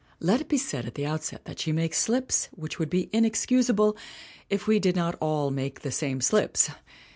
[0.19, 3.95] Let it be said at the outset that she makes slips which would be inexcusable
[4.49, 6.71] if we did not all make the same slips.